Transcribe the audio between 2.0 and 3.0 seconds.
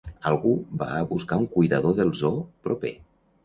del zoo proper.